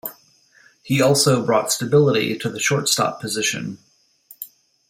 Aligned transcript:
He 0.81 0.99
also 0.99 1.45
brought 1.45 1.71
stability 1.71 2.35
to 2.39 2.49
the 2.49 2.59
shortstop 2.59 3.21
position. 3.21 3.77